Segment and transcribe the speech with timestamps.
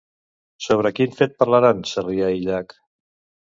[0.67, 2.77] Sobre quin fet parlaran Sarrià i Llach?